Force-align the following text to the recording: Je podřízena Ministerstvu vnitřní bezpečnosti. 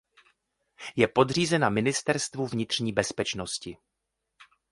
Je 0.95 1.07
podřízena 1.07 1.69
Ministerstvu 1.69 2.47
vnitřní 2.47 2.93
bezpečnosti. 2.93 3.77